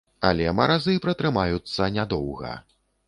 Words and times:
Але 0.29 0.53
маразы 0.59 0.95
пратрымаюцца 1.05 1.91
нядоўга. 1.99 2.57